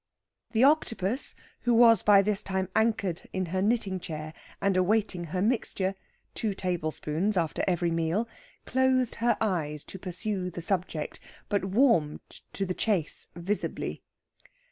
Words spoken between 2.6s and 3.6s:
anchored in